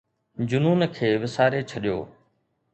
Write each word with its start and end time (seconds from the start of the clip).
جنون 0.51 0.81
کي 0.95 1.09
وساري 1.25 1.61
ڇڏيو 1.69 1.97